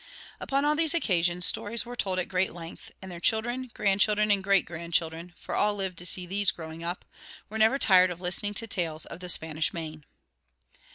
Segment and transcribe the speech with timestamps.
[0.39, 4.43] Upon all these occasions stories were told at great length, and their children, grandchildren, and
[4.43, 7.05] great grandchildren, for all lived to see these growing up,
[7.49, 10.03] were never tired of listening to tales of the Spanish Main.